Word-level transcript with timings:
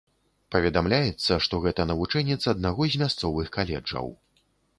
Паведамляецца, 0.53 1.37
што 1.47 1.59
гэта 1.65 1.85
навучэнец 1.91 2.39
аднаго 2.55 2.89
з 2.95 3.03
мясцовых 3.03 3.53
каледжаў. 3.61 4.13